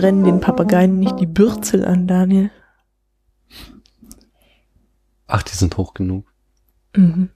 [0.00, 2.50] Brennen den Papageien nicht die Bürzel an, Daniel.
[5.26, 6.24] Ach, die sind hoch genug.
[6.96, 7.28] Mhm.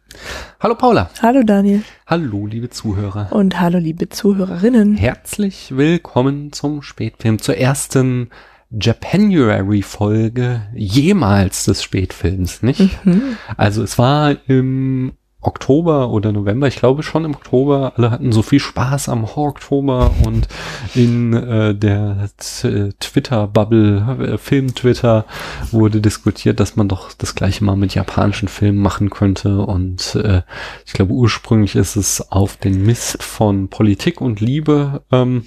[0.61, 1.11] Hallo Paula.
[1.21, 1.83] Hallo Daniel.
[2.07, 3.31] Hallo liebe Zuhörer.
[3.33, 4.97] Und hallo liebe Zuhörerinnen.
[4.97, 8.31] Herzlich willkommen zum Spätfilm, zur ersten
[8.71, 13.05] Japanuary-Folge jemals des Spätfilms, nicht?
[13.05, 13.37] Mhm.
[13.59, 15.13] Also es war im
[15.45, 20.11] Oktober oder November, ich glaube schon im Oktober, alle hatten so viel Spaß am Oktober
[20.25, 20.49] und
[20.95, 25.25] in äh, der T- Twitter-Bubble, äh, Film-Twitter
[25.71, 29.61] wurde diskutiert, dass man doch das gleiche mal mit japanischen Filmen machen könnte.
[29.61, 30.43] Und äh,
[30.87, 35.45] ich glaube ursprünglich ist es auf den Mist von Politik und Liebe ähm,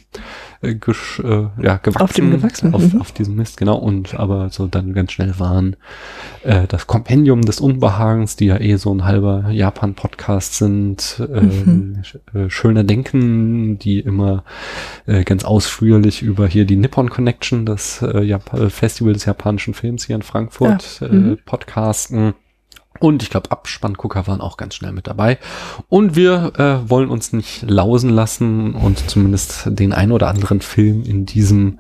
[0.62, 2.02] äh, gesch, äh, ja, gewachsen.
[2.02, 3.02] Auf dem gewachsen, Auf, mhm.
[3.02, 3.78] auf diesem Mist, genau.
[3.78, 5.76] Und aber so dann ganz schnell waren
[6.44, 12.18] äh, das Kompendium des Unbehagens, die ja eh so ein halber Japan-Podcast sind, ähm, sch
[12.34, 14.44] äh, schöner Denken, die immer
[15.06, 20.06] äh, ganz ausführlich über hier die Nippon Connection, das äh, Jap Festival des japanischen Films
[20.06, 21.38] hier in Frankfurt, Ja, äh, mhm.
[21.46, 22.34] podcasten.
[23.00, 25.38] Und ich glaube, Abspanngucker waren auch ganz schnell mit dabei.
[25.90, 31.04] Und wir äh, wollen uns nicht lausen lassen und zumindest den ein oder anderen Film
[31.04, 31.80] in diesem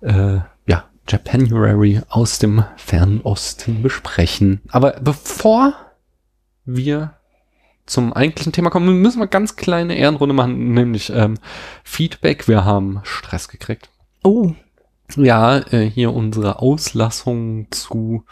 [0.00, 4.60] äh, ja, Japanuary aus dem Fernen Osten besprechen.
[4.68, 5.74] Aber bevor
[6.64, 7.14] wir
[7.86, 11.38] zum eigentlichen Thema kommen, müssen wir ganz kleine Ehrenrunde machen, nämlich ähm,
[11.84, 12.46] Feedback.
[12.46, 13.88] Wir haben Stress gekriegt.
[14.22, 14.52] Oh,
[15.16, 18.24] Ja, äh, hier unsere Auslassungen zu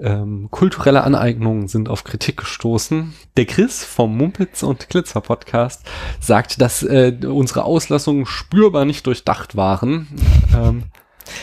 [0.00, 3.12] ähm, kultureller Aneignung sind auf Kritik gestoßen.
[3.36, 5.84] Der Chris vom Mumpitz und Glitzer Podcast
[6.20, 10.06] sagt, dass äh, unsere Auslassungen spürbar nicht durchdacht waren.
[10.56, 10.84] Ähm,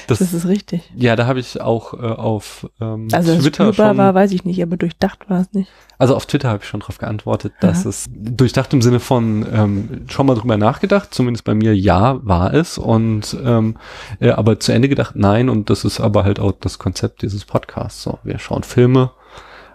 [0.08, 0.92] das, das ist richtig.
[0.96, 4.46] ja, da habe ich auch äh, auf ähm, Also Twitter spürbar schon, war, weiß ich
[4.46, 5.70] nicht, aber durchdacht war es nicht.
[5.98, 10.06] also auf Twitter habe ich schon darauf geantwortet, dass es durchdacht im Sinne von ähm,
[10.10, 13.78] schon mal drüber nachgedacht, zumindest bei mir ja war es und ähm,
[14.20, 17.46] äh, aber zu Ende gedacht nein und das ist aber halt auch das Konzept dieses
[17.46, 18.04] Podcasts.
[18.04, 19.12] So, wir schauen Filme,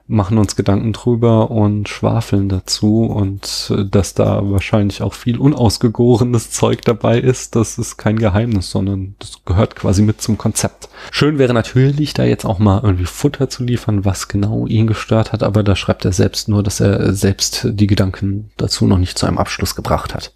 [0.06, 6.50] machen uns Gedanken drüber und schwafeln dazu und äh, dass da wahrscheinlich auch viel unausgegorenes
[6.50, 10.88] Zeug dabei ist, das ist kein Geheimnis, sondern das gehört quasi mit zum Konzept.
[11.10, 15.32] Schön wäre natürlich, da jetzt auch mal irgendwie Futter zu liefern, was genau ihn gestört
[15.32, 19.16] hat, aber da schreibt er selbst nur, dass er selbst die Gedanken dazu noch nicht
[19.16, 20.34] zu einem Abschluss gebracht hat.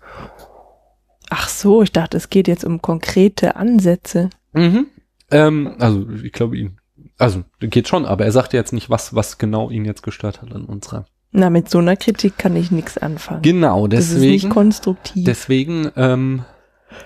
[1.28, 4.30] Ach so, ich dachte, es geht jetzt um konkrete Ansätze.
[4.54, 4.86] Mhm.
[5.30, 6.77] Ähm, also ich glaube ihn,
[7.18, 10.52] also geht schon, aber er sagte jetzt nicht, was, was genau ihn jetzt gestört hat
[10.52, 11.06] an unserer.
[11.30, 13.42] Na, mit so einer Kritik kann ich nichts anfangen.
[13.42, 14.48] Genau, das ist nicht deswegen.
[14.54, 15.24] konstruktiv.
[15.26, 16.44] Deswegen ähm,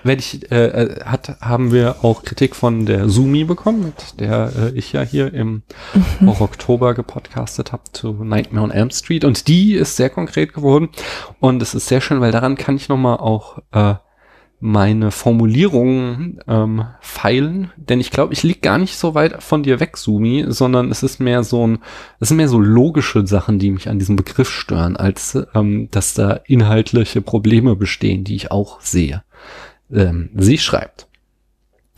[0.03, 4.51] werde ich, äh, äh, hat, haben wir auch Kritik von der Sumi bekommen, mit der
[4.57, 5.63] äh, ich ja hier im
[6.21, 6.29] Mhm.
[6.29, 9.25] auch Oktober gepodcastet habe zu Nightmare on Elm Street.
[9.25, 10.87] Und die ist sehr konkret geworden.
[11.41, 13.95] Und es ist sehr schön, weil daran kann ich nochmal auch äh,
[14.65, 19.81] meine Formulierungen ähm, feilen, denn ich glaube, ich lieg gar nicht so weit von dir
[19.81, 21.79] weg, Sumi, sondern es ist mehr so ein,
[22.21, 26.13] es sind mehr so logische Sachen, die mich an diesem Begriff stören, als ähm, dass
[26.13, 29.23] da inhaltliche Probleme bestehen, die ich auch sehe.
[29.91, 31.07] Ähm, sie schreibt.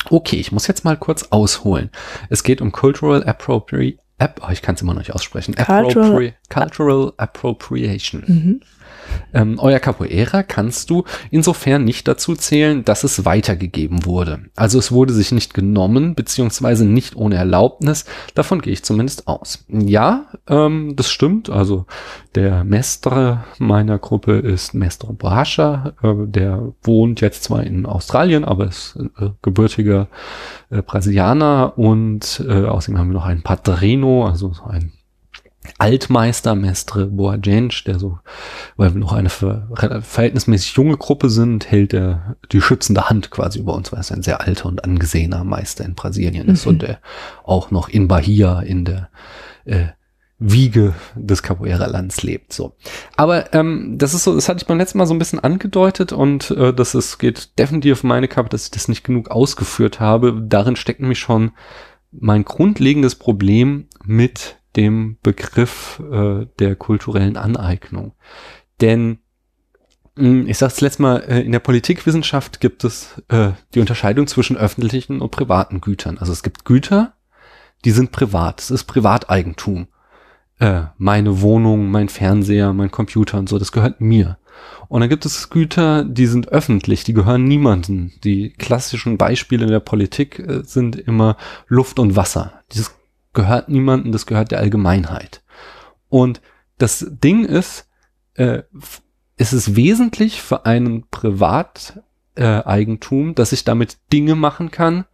[0.09, 1.91] Okay, ich muss jetzt mal kurz ausholen.
[2.31, 3.99] Es geht um Cultural Appropriation.
[4.17, 5.53] App, oh, ich kann es immer noch nicht aussprechen.
[5.53, 8.23] Cultural- Appropri Cultural Appropriation.
[8.25, 8.61] mhm.
[9.33, 14.39] Ähm, euer Capoeira kannst du insofern nicht dazu zählen, dass es weitergegeben wurde.
[14.55, 18.05] Also es wurde sich nicht genommen, beziehungsweise nicht ohne Erlaubnis.
[18.33, 19.65] Davon gehe ich zumindest aus.
[19.67, 21.49] Ja, ähm, das stimmt.
[21.49, 21.85] Also
[22.33, 25.93] der Mestre meiner Gruppe ist Mestre Boascha.
[26.01, 30.07] Äh, der wohnt jetzt zwar in Australien, aber ist äh, gebürtiger
[30.69, 31.77] äh, Brasilianer.
[31.77, 34.91] Und äh, außerdem haben wir noch einen Padrino, also so ein
[35.77, 38.19] Altmeister, Mestre Boagensch, der so,
[38.77, 39.67] weil wir noch eine ver
[40.01, 44.23] verhältnismäßig junge Gruppe sind, hält er die schützende Hand quasi über uns, weil es ein
[44.23, 46.69] sehr alter und angesehener Meister in Brasilien ist Mhm.
[46.71, 46.99] und der
[47.43, 49.09] auch noch in Bahia in der
[49.65, 49.87] äh,
[50.37, 52.51] Wiege des Capoeira-Lands lebt.
[52.51, 52.75] So.
[53.15, 56.11] Aber ähm, das ist so, das hatte ich beim letzten Mal so ein bisschen angedeutet
[56.11, 60.01] und äh, das ist, geht definitiv auf meine Kappe, dass ich das nicht genug ausgeführt
[60.01, 60.43] habe.
[60.45, 61.51] Darin steckt nämlich schon
[62.11, 68.13] mein grundlegendes Problem mit dem Begriff äh, der kulturellen Aneignung.
[68.81, 69.19] Denn
[70.15, 74.57] mh, ich sag's letztes Mal, äh, in der Politikwissenschaft gibt es äh, die Unterscheidung zwischen
[74.57, 76.17] öffentlichen und privaten Gütern.
[76.17, 77.13] Also es gibt Güter,
[77.83, 78.61] die sind privat.
[78.61, 79.87] Es ist Privateigentum.
[80.59, 84.37] Äh, meine Wohnung, mein Fernseher, mein Computer und so, das gehört mir.
[84.87, 88.11] Und dann gibt es Güter, die sind öffentlich, die gehören niemandem.
[88.23, 91.37] Die klassischen Beispiele in der Politik äh, sind immer
[91.67, 92.61] Luft und Wasser.
[92.71, 92.95] Dieses
[93.35, 95.43] gehört niemandem, das gehört der Allgemeinheit.
[96.09, 96.41] Und
[96.77, 97.89] das Ding ist,
[98.33, 98.63] äh,
[99.37, 105.05] es ist wesentlich für einen Privateigentum, dass ich damit Dinge machen kann,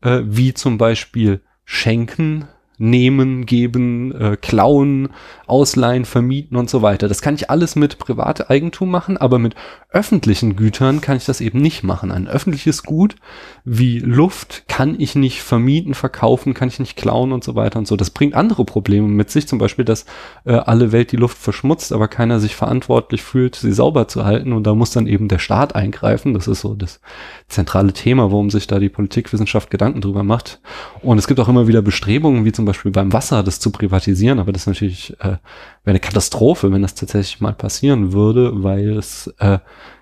[0.00, 2.48] äh, wie zum Beispiel schenken,
[2.78, 5.10] nehmen, geben, äh, klauen,
[5.46, 7.08] ausleihen, vermieten und so weiter.
[7.08, 9.54] Das kann ich alles mit Privateigentum machen, aber mit
[9.90, 12.12] öffentlichen Gütern kann ich das eben nicht machen.
[12.12, 13.16] Ein öffentliches Gut
[13.64, 17.86] wie Luft kann ich nicht vermieten, verkaufen, kann ich nicht klauen und so weiter und
[17.86, 17.96] so.
[17.96, 20.06] Das bringt andere Probleme mit sich, zum Beispiel, dass
[20.44, 24.52] äh, alle Welt die Luft verschmutzt, aber keiner sich verantwortlich fühlt, sie sauber zu halten
[24.52, 26.34] und da muss dann eben der Staat eingreifen.
[26.34, 27.00] Das ist so das
[27.48, 30.60] zentrale Thema, worum sich da die Politikwissenschaft Gedanken drüber macht.
[31.02, 34.38] Und es gibt auch immer wieder Bestrebungen, wie zum Beispiel beim Wasser, das zu privatisieren,
[34.38, 35.40] aber das natürlich äh, wäre
[35.84, 39.58] eine Katastrophe, wenn das tatsächlich mal passieren würde, weil es äh,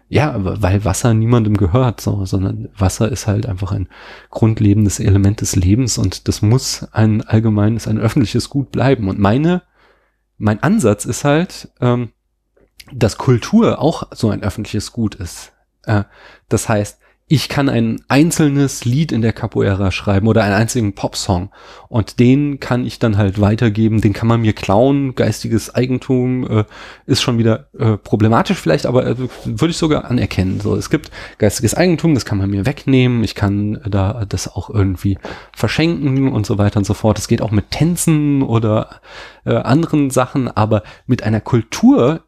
[0.09, 3.89] ja, weil Wasser niemandem gehört, so, sondern Wasser ist halt einfach ein
[4.31, 9.09] grundlebendes Element des Lebens und das muss ein allgemeines, ein öffentliches Gut bleiben.
[9.09, 9.63] Und meine,
[10.39, 12.11] mein Ansatz ist halt, ähm,
[12.93, 15.53] dass Kultur auch so ein öffentliches Gut ist.
[15.83, 16.05] Äh,
[16.49, 21.51] das heißt, ich kann ein einzelnes Lied in der Capoeira schreiben oder einen einzigen Popsong
[21.89, 26.65] und den kann ich dann halt weitergeben, den kann man mir klauen, geistiges Eigentum äh,
[27.07, 30.61] ist schon wieder äh, problematisch vielleicht, aber äh, würde ich sogar anerkennen.
[30.61, 34.71] So, es gibt geistiges Eigentum, das kann man mir wegnehmen, ich kann da das auch
[34.71, 35.19] irgendwie
[35.53, 37.19] verschenken und so weiter und so fort.
[37.19, 39.01] Es geht auch mit Tänzen oder
[39.45, 42.21] äh, anderen Sachen, aber mit einer Kultur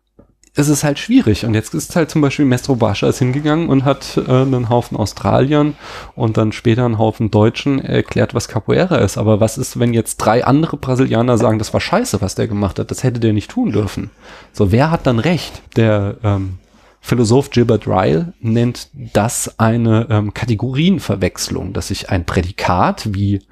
[0.58, 1.44] es ist halt schwierig.
[1.44, 5.76] Und jetzt ist halt zum Beispiel Mestro Bascha hingegangen und hat äh, einen Haufen Australiern
[6.16, 9.18] und dann später einen Haufen Deutschen erklärt, was Capoeira ist.
[9.18, 12.80] Aber was ist, wenn jetzt drei andere Brasilianer sagen, das war scheiße, was der gemacht
[12.80, 14.10] hat, das hätte der nicht tun dürfen.
[14.52, 15.62] So, wer hat dann recht?
[15.76, 16.58] Der ähm,
[17.00, 23.42] Philosoph Gilbert Ryle nennt das eine ähm, Kategorienverwechslung, dass ich ein Prädikat wie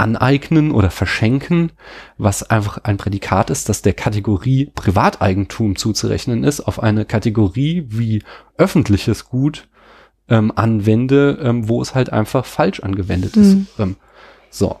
[0.00, 1.72] aneignen oder verschenken,
[2.16, 8.22] was einfach ein Prädikat ist, das der Kategorie Privateigentum zuzurechnen ist, auf eine Kategorie wie
[8.56, 9.68] öffentliches Gut
[10.28, 13.54] ähm, anwende, ähm, wo es halt einfach falsch angewendet ist.
[13.54, 13.66] Mhm.
[13.78, 13.96] Ähm,
[14.50, 14.76] so.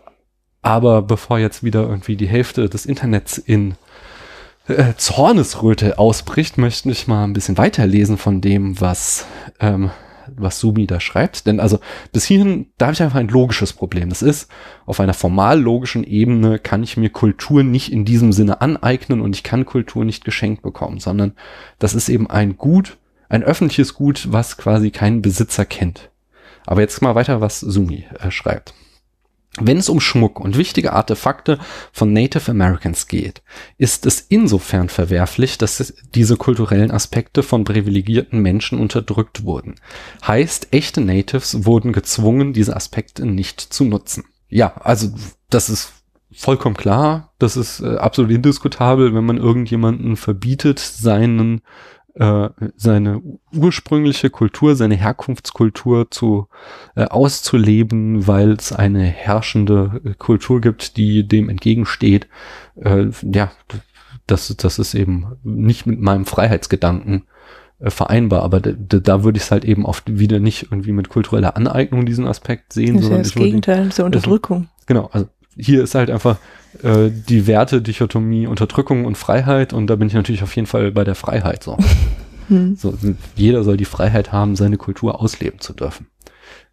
[0.62, 3.74] Aber bevor jetzt wieder irgendwie die Hälfte des Internets in
[4.68, 9.26] äh, Zornesröte ausbricht, möchte ich mal ein bisschen weiterlesen von dem, was
[9.58, 9.90] ähm,
[10.36, 11.46] was Sumi da schreibt.
[11.46, 11.78] Denn also
[12.12, 14.08] bis hierhin, da habe ich einfach ein logisches Problem.
[14.08, 14.50] Das ist,
[14.86, 19.34] auf einer formal logischen Ebene kann ich mir Kultur nicht in diesem Sinne aneignen und
[19.34, 21.32] ich kann Kultur nicht geschenkt bekommen, sondern
[21.78, 22.98] das ist eben ein Gut,
[23.28, 26.10] ein öffentliches Gut, was quasi keinen Besitzer kennt.
[26.66, 28.74] Aber jetzt mal weiter, was Sumi äh, schreibt.
[29.58, 31.58] Wenn es um Schmuck und wichtige Artefakte
[31.92, 33.42] von Native Americans geht,
[33.78, 39.74] ist es insofern verwerflich, dass diese kulturellen Aspekte von privilegierten Menschen unterdrückt wurden.
[40.24, 44.24] Heißt, echte Natives wurden gezwungen, diese Aspekte nicht zu nutzen.
[44.48, 45.08] Ja, also
[45.48, 45.94] das ist
[46.32, 51.62] vollkommen klar, das ist äh, absolut indiskutabel, wenn man irgendjemanden verbietet, seinen
[52.20, 56.48] äh, seine ursprüngliche Kultur, seine Herkunftskultur zu
[56.94, 62.28] äh, auszuleben, weil es eine herrschende äh, Kultur gibt, die dem entgegensteht.
[62.76, 63.52] Äh, ja,
[64.26, 67.24] das, das ist eben nicht mit meinem Freiheitsgedanken
[67.78, 71.56] äh, vereinbar, aber da würde ich es halt eben oft wieder nicht irgendwie mit kultureller
[71.56, 74.58] Aneignung diesen Aspekt sehen, das ist sondern ja das Gegenteil, das ist Unterdrückung.
[74.58, 76.38] Also, genau, also hier ist halt einfach
[76.82, 81.04] äh, die Werte-Dichotomie Unterdrückung und Freiheit und da bin ich natürlich auf jeden Fall bei
[81.04, 81.76] der Freiheit so.
[82.48, 82.74] Hm.
[82.74, 82.92] so
[83.36, 86.08] jeder soll die Freiheit haben, seine Kultur ausleben zu dürfen.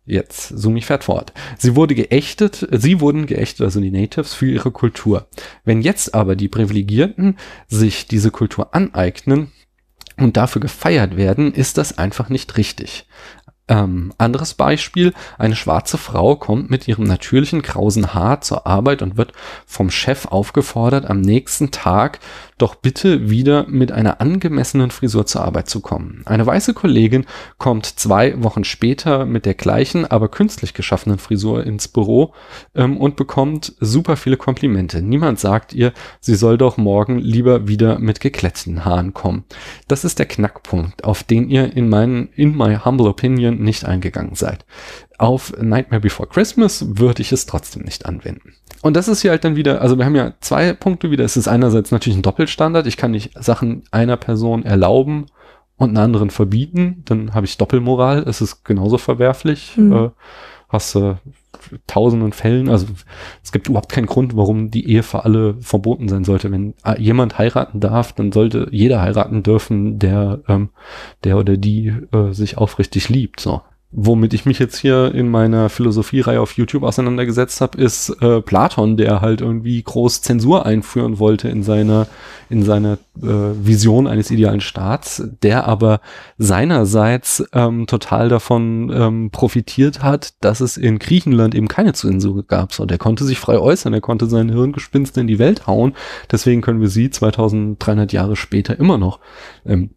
[0.08, 1.34] Jetzt, Sumi fährt fort.
[1.60, 5.28] Sie wurde geächtet, sie wurden geächtet, also die Natives, für ihre Kultur.
[5.66, 9.52] Wenn jetzt aber die Privilegierten sich diese Kultur aneignen
[10.16, 13.06] und dafür gefeiert werden, ist das einfach nicht richtig.
[13.70, 19.18] Ähm, anderes Beispiel, eine schwarze Frau kommt mit ihrem natürlichen krausen Haar zur Arbeit und
[19.18, 19.34] wird
[19.66, 22.20] vom Chef aufgefordert, am nächsten Tag
[22.58, 26.24] doch bitte wieder mit einer angemessenen Frisur zur Arbeit zu kommen.
[26.26, 27.26] Eine weiße Kollegin
[27.58, 32.34] kommt zwei Wochen später mit der gleichen, aber künstlich geschaffenen Frisur ins Büro
[32.76, 35.02] ähm, und bekommt super viele Komplimente.
[35.02, 39.46] Niemand sagt ihr, sie soll doch morgen lieber wieder mit gekletzten Haaren kommen.
[39.88, 44.36] Das ist der Knackpunkt, auf den ihr in meinen, in my humble opinion nicht eingegangen
[44.36, 44.66] seid.
[45.20, 48.54] Auf Nightmare Before Christmas würde ich es trotzdem nicht anwenden.
[48.82, 51.24] Und das ist hier halt dann wieder, also wir haben ja zwei Punkte wieder.
[51.24, 52.88] Es ist einerseits natürlich ein Doppelstandard.
[52.88, 55.26] Ich kann nicht Sachen einer Person erlauben
[55.78, 57.04] und einer anderen verbieten.
[57.06, 58.24] Dann habe ich Doppelmoral.
[58.28, 59.78] Es ist genauso verwerflich.
[59.78, 59.94] Mhm.
[59.94, 60.10] Äh,
[60.70, 61.16] hast du äh,
[61.88, 62.86] tausenden Fällen, also
[63.44, 66.52] es gibt überhaupt keinen Grund, warum die Ehe für alle verboten sein sollte.
[66.52, 70.70] Wenn jemand heiraten darf, dann sollte jeder heiraten dürfen, der, ähm,
[71.24, 73.40] der oder die äh, sich aufrichtig liebt.
[73.40, 73.62] So.
[73.92, 78.98] Womit ich mich jetzt hier in meiner Philosophiereihe auf YouTube auseinandergesetzt habe, ist äh, Platon,
[78.98, 82.08] der halt irgendwie groß Zensur einführen wollte in seiner
[82.50, 86.00] in seiner äh, Vision eines idealen Staats, der aber
[86.38, 92.74] seinerseits ähm, total davon ähm, profitiert hat, dass es in Griechenland eben keine Zensur gab.
[92.74, 95.94] So, der konnte sich frei äußern, er konnte sein Hirngespinst in die Welt hauen.
[96.32, 99.20] Deswegen können wir sie 2300 Jahre später immer noch
[99.66, 99.92] ähm,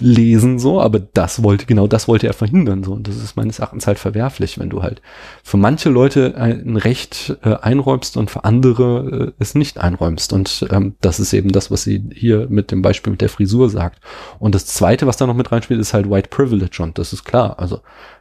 [0.00, 2.92] lesen, so, aber das wollte, genau das wollte er verhindern, so.
[2.92, 5.02] Und das ist meines Erachtens halt verwerflich, wenn du halt
[5.42, 10.32] für manche Leute ein Recht äh, einräumst und für andere äh, es nicht einräumst.
[10.32, 13.70] Und ähm, das ist eben das, was sie hier mit dem Beispiel mit der Frisur
[13.70, 14.00] sagt.
[14.38, 16.82] Und das zweite, was da noch mit reinspielt, ist halt White Privilege.
[16.82, 17.58] Und das ist klar.
[17.58, 17.80] Also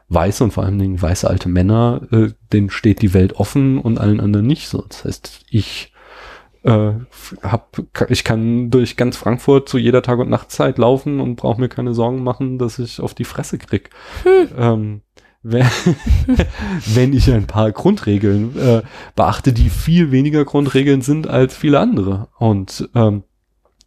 [0.10, 3.98] weiße und vor allen Dingen weiße alte Männer, äh, denen steht die Welt offen und
[4.00, 4.84] allen anderen nicht so.
[4.88, 5.92] Das heißt, ich
[6.66, 6.94] äh,
[7.44, 7.78] hab,
[8.10, 11.94] ich kann durch ganz Frankfurt zu jeder Tag- und Nachtzeit laufen und brauche mir keine
[11.94, 13.92] Sorgen machen, dass ich auf die Fresse krieg.
[14.24, 14.48] Hm.
[14.58, 15.02] Ähm,
[15.44, 15.68] wenn,
[16.96, 18.82] wenn ich ein paar Grundregeln äh,
[19.16, 22.30] beachte, die viel weniger Grundregeln sind als viele andere.
[22.40, 23.24] Und ähm,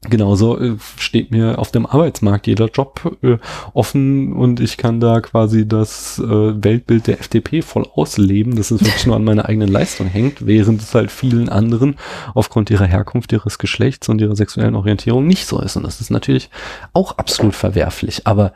[0.03, 3.39] Genauso äh, steht mir auf dem Arbeitsmarkt jeder Job äh,
[3.75, 6.25] offen und ich kann da quasi das äh,
[6.65, 10.83] Weltbild der FDP voll ausleben, dass es wirklich nur an meiner eigenen Leistung hängt, während
[10.83, 11.97] es halt vielen anderen
[12.33, 15.77] aufgrund ihrer Herkunft, ihres Geschlechts und ihrer sexuellen Orientierung nicht so ist.
[15.77, 16.49] Und das ist natürlich
[16.93, 18.25] auch absolut verwerflich.
[18.25, 18.53] Aber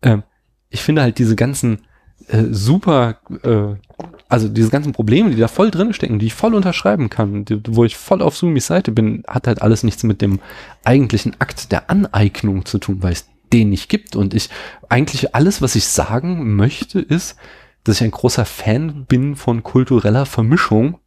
[0.00, 0.22] ähm,
[0.70, 1.80] ich finde halt diese ganzen
[2.28, 3.76] äh, super, äh,
[4.28, 7.60] also diese ganzen Probleme, die da voll drin stecken, die ich voll unterschreiben kann, die,
[7.68, 10.40] wo ich voll auf Sumis Seite bin, hat halt alles nichts mit dem
[10.84, 14.16] eigentlichen Akt der Aneignung zu tun, weil es den nicht gibt.
[14.16, 14.50] Und ich
[14.88, 17.36] eigentlich alles, was ich sagen möchte, ist,
[17.84, 20.98] dass ich ein großer Fan bin von kultureller Vermischung,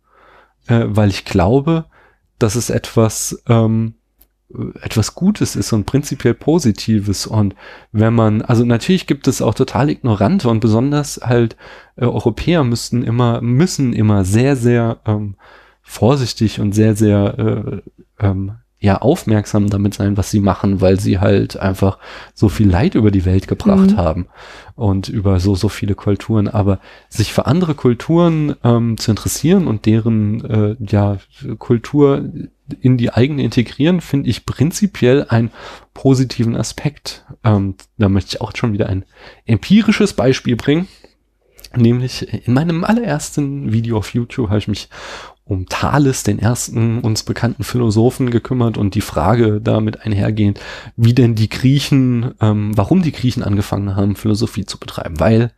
[0.68, 1.86] äh, weil ich glaube,
[2.40, 3.96] dass es etwas ähm,
[4.82, 7.28] etwas Gutes ist und prinzipiell Positives.
[7.28, 7.56] Und
[7.92, 11.58] wenn man, also natürlich gibt es auch total Ignorante und besonders halt
[11.98, 15.36] äh, Europäer müssten immer, müssen immer sehr, sehr ähm,
[15.82, 17.82] vorsichtig und sehr, sehr
[18.20, 21.98] äh, ähm, ja aufmerksam damit sein, was sie machen, weil sie halt einfach
[22.36, 23.98] so viel Leid über die Welt gebracht mhm.
[23.98, 24.28] haben
[24.76, 26.48] und über so so viele Kulturen.
[26.48, 31.18] Aber sich für andere Kulturen ähm, zu interessieren und deren äh, ja
[31.58, 32.30] Kultur
[32.82, 35.52] in die eigene integrieren, finde ich prinzipiell einen
[35.94, 37.26] positiven Aspekt.
[37.44, 39.06] Ähm, da möchte ich auch schon wieder ein
[39.46, 40.88] empirisches Beispiel bringen.
[41.76, 44.90] Nämlich in meinem allerersten Video auf YouTube habe ich mich
[45.44, 50.60] um Thales, den ersten uns bekannten Philosophen, gekümmert und die Frage damit einhergehend,
[50.96, 55.20] wie denn die Griechen, ähm, warum die Griechen angefangen haben, Philosophie zu betreiben.
[55.20, 55.52] Weil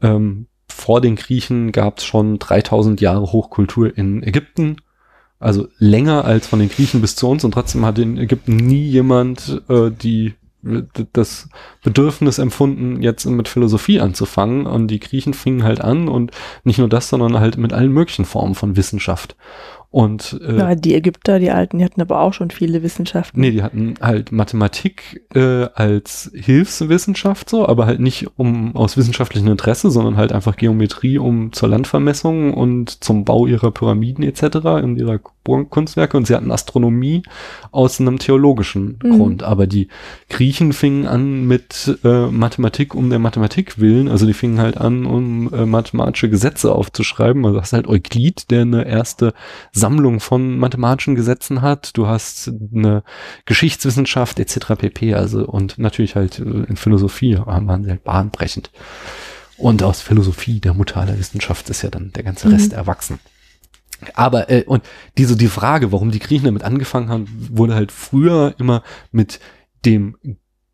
[0.00, 4.76] ähm, vor den Griechen gab es schon 3000 Jahre Hochkultur in Ägypten,
[5.38, 8.84] also länger als von den Griechen bis zu uns und trotzdem hat in Ägypten nie
[8.84, 10.34] jemand äh, die
[11.12, 11.48] das
[11.82, 14.66] Bedürfnis empfunden, jetzt mit Philosophie anzufangen.
[14.66, 16.32] Und die Griechen fingen halt an und
[16.64, 19.36] nicht nur das, sondern halt mit allen möglichen Formen von Wissenschaft.
[19.90, 23.40] Und äh, ja, die Ägypter, die Alten, die hatten aber auch schon viele Wissenschaften.
[23.40, 29.48] Nee, die hatten halt Mathematik äh, als Hilfswissenschaft so, aber halt nicht um aus wissenschaftlichem
[29.48, 34.82] Interesse, sondern halt einfach Geometrie um zur Landvermessung und zum Bau ihrer Pyramiden etc.
[34.82, 37.22] in ihrer Kunstwerke und sie hatten Astronomie
[37.70, 39.16] aus einem theologischen mhm.
[39.16, 39.42] Grund.
[39.42, 39.88] Aber die
[40.28, 45.06] Griechen fingen an mit äh, Mathematik um der Mathematik willen, also die fingen halt an,
[45.06, 47.44] um äh, mathematische Gesetze aufzuschreiben.
[47.44, 49.34] Also das ist halt Euklid, der eine erste
[49.80, 51.96] Sammlung von mathematischen Gesetzen hat.
[51.96, 53.02] Du hast eine
[53.44, 54.74] Geschichtswissenschaft etc.
[54.78, 55.14] pp.
[55.14, 58.70] Also und natürlich halt äh, in Philosophie waren sie halt bahnbrechend.
[59.58, 62.78] Und aus Philosophie, der Mutter aller Wissenschaft, ist ja dann der ganze Rest mhm.
[62.78, 63.18] erwachsen.
[64.14, 64.82] Aber äh, und
[65.16, 69.40] diese die Frage, warum die Griechen damit angefangen haben, wurde halt früher immer mit
[69.86, 70.16] dem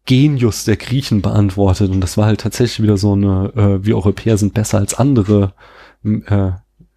[0.05, 4.37] Genius der Griechen beantwortet und das war halt tatsächlich wieder so eine, äh, wir Europäer
[4.37, 5.55] sind besser als andere
[6.05, 6.51] äh,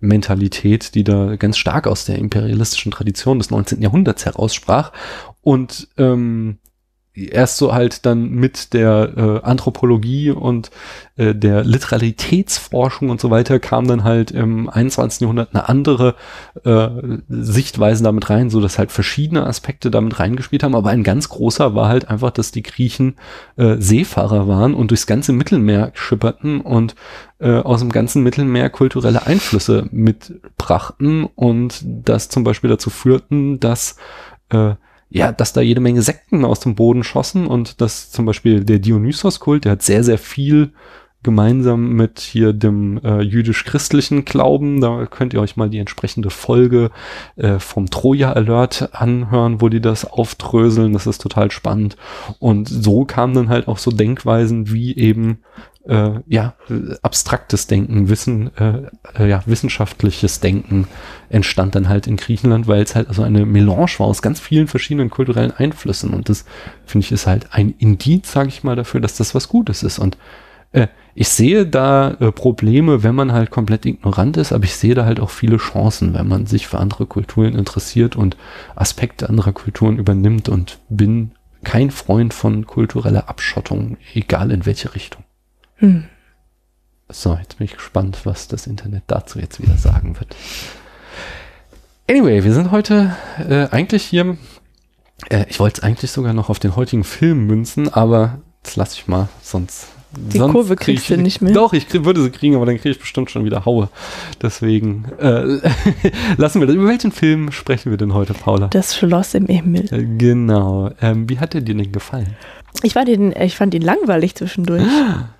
[0.06, 3.82] Mentalität, die da ganz stark aus der imperialistischen Tradition des 19.
[3.82, 4.92] Jahrhunderts heraussprach.
[5.42, 6.58] Und ähm,
[7.16, 10.70] erst so halt dann mit der äh, Anthropologie und
[11.16, 15.22] äh, der Literalitätsforschung und so weiter kam dann halt im 21.
[15.22, 16.16] Jahrhundert eine andere
[16.64, 16.90] äh,
[17.30, 21.76] Sichtweise damit rein, so dass halt verschiedene Aspekte damit reingespielt haben, aber ein ganz großer
[21.76, 23.16] war halt einfach, dass die Griechen
[23.56, 26.96] äh, Seefahrer waren und durchs ganze Mittelmeer schipperten und
[27.40, 33.98] äh, aus dem ganzen Mittelmeer kulturelle Einflüsse mitbrachten und das zum Beispiel dazu führten, dass
[34.50, 34.76] äh,
[35.16, 38.80] ja, dass da jede Menge Sekten aus dem Boden schossen und dass zum Beispiel der
[38.80, 40.74] Dionysos-Kult, der hat sehr, sehr viel
[41.24, 44.82] gemeinsam mit hier dem äh, jüdisch-christlichen Glauben.
[44.82, 46.92] Da könnt ihr euch mal die entsprechende Folge
[47.38, 50.92] äh, vom Troja Alert anhören, wo die das aufdröseln.
[50.92, 51.96] Das ist total spannend.
[52.40, 55.40] Und so kamen dann halt auch so Denkweisen wie eben
[55.88, 56.56] äh, ja,
[57.02, 58.84] abstraktes Denken, Wissen, äh,
[59.18, 60.88] äh, ja, wissenschaftliches Denken
[61.30, 64.68] entstand dann halt in Griechenland, weil es halt also eine Melange war aus ganz vielen
[64.68, 66.14] verschiedenen kulturellen Einflüssen.
[66.14, 66.46] Und das,
[66.86, 70.00] finde ich, ist halt ein Indiz, sage ich mal, dafür, dass das was Gutes ist.
[70.00, 70.18] Und
[70.72, 74.96] äh, ich sehe da äh, Probleme, wenn man halt komplett ignorant ist, aber ich sehe
[74.96, 78.36] da halt auch viele Chancen, wenn man sich für andere Kulturen interessiert und
[78.76, 81.32] Aspekte anderer Kulturen übernimmt und bin
[81.64, 85.24] kein Freund von kultureller Abschottung, egal in welche Richtung.
[85.78, 86.06] Hm.
[87.10, 90.36] So, jetzt bin ich gespannt, was das Internet dazu jetzt wieder sagen wird.
[92.10, 93.16] Anyway, wir sind heute
[93.48, 94.38] äh, eigentlich hier.
[95.30, 98.96] Äh, ich wollte es eigentlich sogar noch auf den heutigen Film münzen, aber das lasse
[98.98, 99.88] ich mal, sonst.
[100.18, 101.54] Die sonst Kurve kriegst du nicht mehr.
[101.54, 103.90] Doch, ich krieg, würde sie kriegen, aber dann kriege ich bestimmt schon wieder Haue.
[104.42, 105.60] Deswegen äh,
[106.38, 106.76] lassen wir das.
[106.76, 108.68] Über welchen Film sprechen wir denn heute, Paula?
[108.68, 109.94] Das Schloss im Himmel.
[109.94, 110.92] Äh, genau.
[111.02, 112.36] Ähm, wie hat der dir denn gefallen?
[112.82, 114.84] Ich, war den, ich fand ihn langweilig zwischendurch.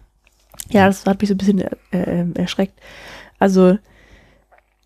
[0.70, 2.80] Ja, das hat mich so ein bisschen äh, ähm, erschreckt.
[3.40, 3.78] Also,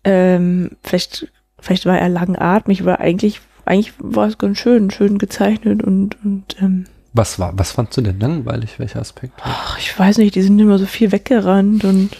[0.04, 5.82] ähm, vielleicht, vielleicht war er langatmig, aber eigentlich, eigentlich war es ganz schön, schön gezeichnet
[5.82, 8.78] und, und ähm, was war, was fandst du denn langweilig?
[8.78, 9.34] Welcher Aspekt?
[9.42, 12.10] Ach, ich weiß nicht, die sind immer so viel weggerannt und.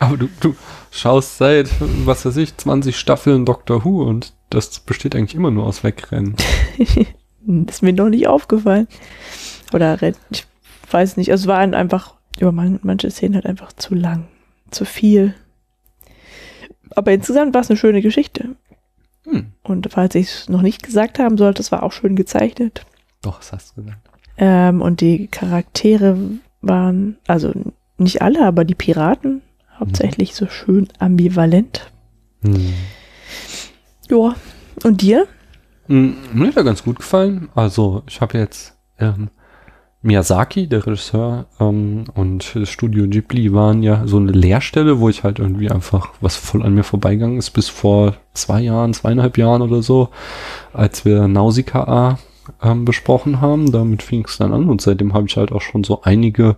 [0.00, 0.56] Aber du, du
[0.90, 1.70] schaust seit,
[2.04, 6.34] was weiß ich, 20 Staffeln Doctor Who und das besteht eigentlich immer nur aus Wegrennen.
[7.68, 8.88] ist mir noch nicht aufgefallen.
[9.72, 10.46] Oder ich
[10.90, 14.26] weiß nicht, also es war einfach über man, manche Szenen halt einfach zu lang,
[14.70, 15.34] zu viel.
[16.90, 18.56] Aber insgesamt war es eine schöne Geschichte.
[19.24, 19.52] Hm.
[19.62, 22.84] Und falls ich es noch nicht gesagt haben sollte, es war auch schön gezeichnet.
[23.22, 24.08] Doch, das hast du gesagt.
[24.38, 26.16] Ähm, und die Charaktere
[26.62, 27.52] waren, also
[27.98, 29.42] nicht alle, aber die Piraten
[29.78, 30.36] hauptsächlich hm.
[30.36, 31.90] so schön ambivalent.
[32.42, 32.72] Hm.
[34.08, 34.34] Ja,
[34.82, 35.26] und dir?
[35.86, 37.48] Hm, mir hat er ganz gut gefallen.
[37.54, 39.30] Also ich habe jetzt ähm,
[40.02, 45.24] Miyazaki, der Regisseur, ähm, und das Studio Ghibli waren ja so eine Leerstelle, wo ich
[45.24, 49.60] halt irgendwie einfach was voll an mir vorbeigegangen ist, bis vor zwei Jahren, zweieinhalb Jahren
[49.60, 50.08] oder so,
[50.72, 52.18] als wir Nausicaa
[52.62, 53.72] ähm, besprochen haben.
[53.72, 56.56] Damit fing es dann an und seitdem habe ich halt auch schon so einige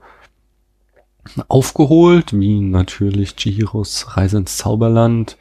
[1.49, 5.37] aufgeholt, wie natürlich Chihiros Reise ins Zauberland,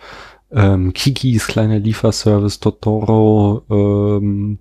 [0.54, 4.60] ähm, Kikis kleiner Lieferservice, Totoro, ähm,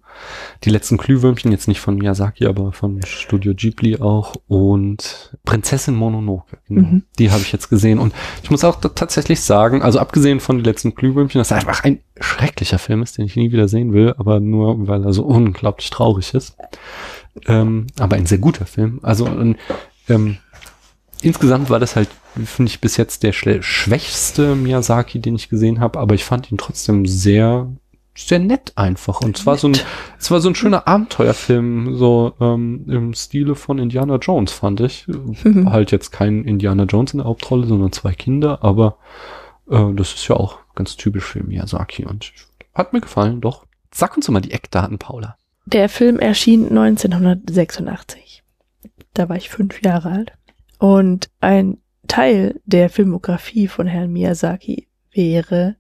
[0.65, 6.59] die letzten Glühwürmchen, jetzt nicht von Miyazaki, aber von Studio Ghibli auch und Prinzessin Mononoke,
[6.69, 6.89] genau.
[6.89, 7.03] Mhm.
[7.19, 10.65] Die habe ich jetzt gesehen und ich muss auch tatsächlich sagen, also abgesehen von die
[10.65, 14.39] letzten Glühwürmchen, das einfach ein schrecklicher Film ist, den ich nie wieder sehen will, aber
[14.39, 16.57] nur weil er so unglaublich traurig ist.
[17.47, 19.01] Ähm, aber ein sehr guter Film.
[19.03, 19.27] Also
[20.09, 20.37] ähm,
[21.23, 22.09] insgesamt war das halt,
[22.45, 26.59] finde ich, bis jetzt der schwächste Miyazaki, den ich gesehen habe, aber ich fand ihn
[26.59, 27.71] trotzdem sehr,
[28.17, 29.21] sehr nett einfach.
[29.21, 29.77] Und zwar so ein,
[30.19, 35.07] es war so ein schöner Abenteuerfilm, so ähm, im Stile von Indiana Jones, fand ich.
[35.09, 35.71] Mhm.
[35.71, 38.99] Halt jetzt kein Indiana Jones in der Hauptrolle, sondern zwei Kinder, aber
[39.71, 42.33] äh, das ist ja auch ganz typisch für Miyazaki und
[42.75, 43.67] hat mir gefallen, doch.
[43.93, 45.37] Sag uns mal die Eckdaten, Paula.
[45.67, 48.43] Der Film erschien 1986.
[49.15, 50.33] Da war ich fünf Jahre alt.
[50.81, 51.77] Und ein
[52.09, 55.77] Teil der Filmografie von Herrn Miyazaki wäre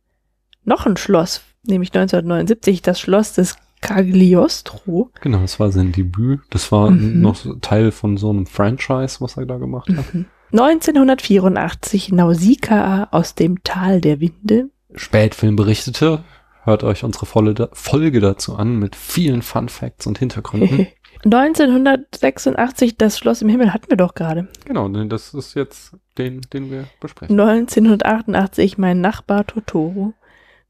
[0.62, 5.10] noch ein Schloss, nämlich 1979 das Schloss des Cagliostro.
[5.22, 6.40] Genau, das war sein Debüt.
[6.50, 7.22] Das war mhm.
[7.22, 10.14] noch Teil von so einem Franchise, was er da gemacht hat.
[10.14, 10.26] Mhm.
[10.52, 14.68] 1984 Nausicaa aus dem Tal der Winde.
[14.94, 16.24] Spätfilm berichtete.
[16.62, 20.88] Hört euch unsere Folge dazu an mit vielen Fun Facts und Hintergründen.
[21.24, 24.48] 1986, das Schloss im Himmel hatten wir doch gerade.
[24.64, 27.38] Genau, das ist jetzt den, den wir besprechen.
[27.38, 30.14] 1988, mein Nachbar Totoro.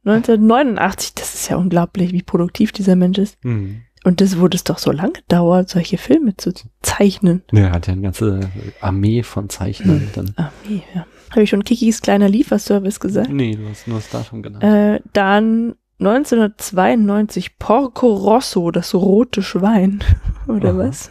[0.05, 3.43] 1989, das ist ja unglaublich, wie produktiv dieser Mensch ist.
[3.45, 3.83] Mhm.
[4.03, 7.43] Und das wurde es doch so lange dauert, solche Filme zu zeichnen.
[7.53, 8.41] Ja, er hat ja eine ganze
[8.81, 9.99] Armee von Zeichnern.
[9.99, 10.11] Mhm.
[10.15, 10.33] Dann.
[10.37, 11.07] Armee, ja.
[11.31, 13.31] Habe ich schon Kikis kleiner Lieferservice gesagt?
[13.31, 14.65] Nee, du hast nur das Datum genannt.
[14.65, 20.03] Äh, dann 1992 Porco Rosso, das rote Schwein.
[20.49, 20.79] Oder Aha.
[20.79, 21.11] was?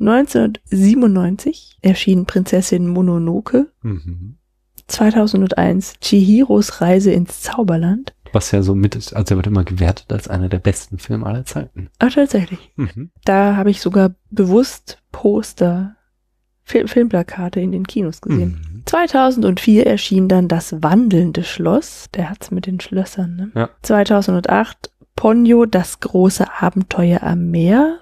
[0.00, 3.70] 1997 erschien Prinzessin Mononoke.
[3.82, 4.36] Mhm.
[4.86, 8.14] 2001 Chihiros Reise ins Zauberland.
[8.32, 11.24] Was ja so mit ist, also er wird immer gewertet als einer der besten Filme
[11.24, 11.88] aller Zeiten.
[12.00, 12.72] Ach, tatsächlich.
[12.76, 13.10] Mhm.
[13.24, 15.96] Da habe ich sogar bewusst Poster,
[16.64, 18.60] Fil Filmplakate in den Kinos gesehen.
[18.72, 18.82] Mhm.
[18.86, 22.06] 2004 erschien dann Das wandelnde Schloss.
[22.14, 23.50] Der hat's mit den Schlössern, ne?
[23.54, 23.70] Ja.
[23.82, 28.00] 2008 Ponyo, das große Abenteuer am Meer.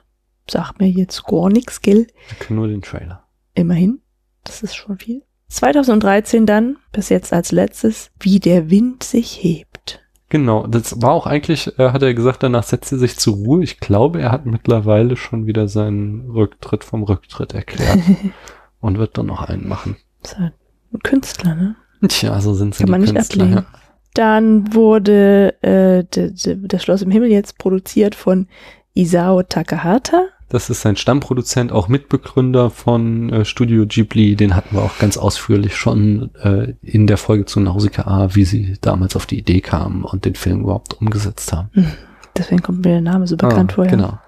[0.50, 2.06] Sagt mir jetzt gar nichts, gell?
[2.30, 3.24] Ich kenne nur den Trailer.
[3.54, 4.00] Immerhin.
[4.44, 5.22] Das ist schon viel.
[5.48, 10.00] 2013 dann, bis jetzt als letztes, wie der Wind sich hebt.
[10.30, 13.62] Genau, das war auch eigentlich, äh, hat er gesagt, danach setzt er sich zur Ruhe.
[13.62, 17.98] Ich glaube, er hat mittlerweile schon wieder seinen Rücktritt vom Rücktritt erklärt
[18.82, 19.96] und wird dann noch einen machen.
[20.22, 20.52] Ist halt
[20.92, 21.76] ein Künstler, ne?
[22.06, 23.44] Tja, so sind sie Kann man die nicht Künstler.
[23.44, 23.66] ablehnen.
[24.14, 28.46] Dann wurde äh, das Schloss im Himmel jetzt produziert von
[28.92, 30.24] Isao Takahata.
[30.50, 34.36] Das ist sein Stammproduzent, auch Mitbegründer von äh, Studio Ghibli.
[34.36, 38.76] Den hatten wir auch ganz ausführlich schon äh, in der Folge zu Nausicaa wie sie
[38.82, 41.70] damals auf die Idee kamen und den Film überhaupt umgesetzt haben.
[42.36, 43.84] Deswegen kommt mir der Name so bekannt Ah, vor.
[43.86, 43.90] ja.
[43.92, 44.18] Genau.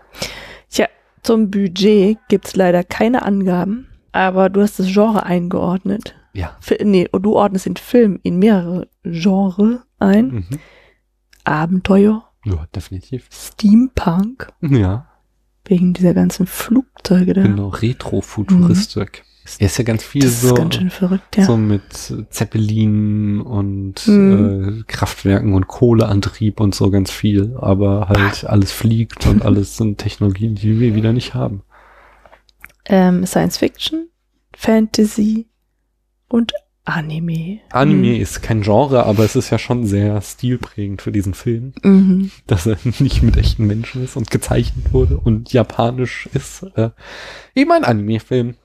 [0.71, 0.87] Tja,
[1.23, 6.15] zum Budget gibt's leider keine Angaben, aber du hast das Genre eingeordnet.
[6.33, 6.57] Ja.
[6.61, 10.27] Fi- Nee, du ordnest den Film in mehrere Genres ein.
[10.27, 10.47] Mhm.
[11.45, 13.29] Abenteuer, Ja, definitiv.
[13.31, 15.07] Steampunk, Ja,
[15.67, 17.43] wegen dieser ganzen Flugzeuge da.
[17.43, 17.69] genau.
[17.69, 19.25] Retro-Futuristik.
[19.59, 20.27] Er ist ja ganz viel Mhm.
[20.27, 20.49] Das so.
[20.49, 21.45] ist ganz schön verrückt, ja.
[21.45, 21.83] So mit
[22.31, 24.81] Zeppelin und Mhm.
[24.81, 27.55] äh, Kraftwerken und Kohleantrieb und so ganz viel.
[27.61, 31.63] Aber halt alles fliegt und alles sind Technologien, die wir wieder nicht haben.
[32.87, 34.09] Ähm, Science Fiction,
[34.55, 35.47] Fantasy
[36.29, 36.53] und
[36.87, 37.61] Anime.
[37.71, 42.31] Anime ist kein Genre, aber es ist ja schon sehr stilprägend für diesen Film, Mhm.
[42.47, 46.63] dass er nicht mit echten Menschen ist und gezeichnet wurde und japanisch ist.
[46.77, 46.91] Äh,
[47.55, 48.57] eben ein Anime-Film.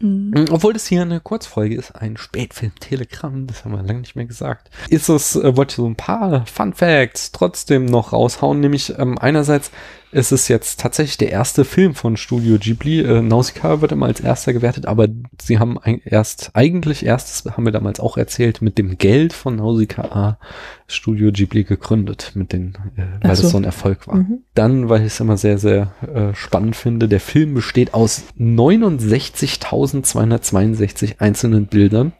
[0.00, 0.30] Mhm.
[0.32, 4.26] Mm, Obwohl das hier eine Kurzfolge ist, ein Spätfilm-Telegramm, das haben wir lange nicht mehr
[4.26, 4.68] gesagt.
[4.90, 9.16] Ist es, äh, wollte ich so ein paar Fun Facts trotzdem noch raushauen, nämlich ähm,
[9.16, 9.70] einerseits
[10.12, 13.00] ist es jetzt tatsächlich der erste Film von Studio Ghibli.
[13.00, 15.08] Äh, Nausicaa wird immer als erster gewertet, aber
[15.40, 19.56] sie haben erst, eigentlich erst, das haben wir damals auch erzählt, mit dem Geld von
[19.56, 20.38] Nausicaa
[20.86, 23.42] Studio Ghibli gegründet, mit den, äh, weil so.
[23.42, 24.16] das so ein Erfolg war.
[24.16, 24.40] Mhm.
[24.54, 31.20] Dann, weil ich es immer sehr, sehr äh, spannend finde, der Film besteht aus 69.262
[31.20, 32.12] einzelnen Bildern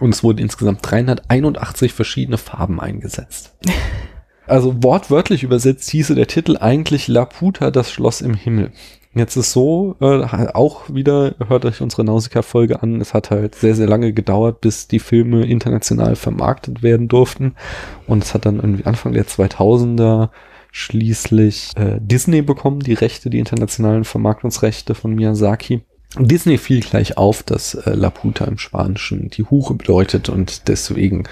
[0.00, 3.54] und es wurden insgesamt 381 verschiedene Farben eingesetzt.
[4.46, 8.70] Also wortwörtlich übersetzt hieße der Titel eigentlich Laputa, das Schloss im Himmel.
[9.14, 13.74] Jetzt ist so, äh, auch wieder, hört euch unsere Nausicaa-Folge an, es hat halt sehr,
[13.74, 17.54] sehr lange gedauert, bis die Filme international vermarktet werden durften.
[18.06, 20.28] Und es hat dann irgendwie Anfang der 2000er
[20.70, 25.80] schließlich äh, Disney bekommen, die Rechte, die internationalen Vermarktungsrechte von Miyazaki.
[26.18, 31.24] Disney fiel gleich auf, dass äh, Laputa im Spanischen die Hure bedeutet und deswegen